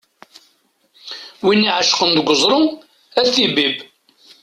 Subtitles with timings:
[1.45, 2.61] Win iεecqen deg uẓru
[3.19, 3.77] ad t-ibbib.